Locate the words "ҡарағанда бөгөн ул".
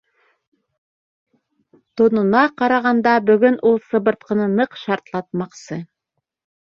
2.61-3.79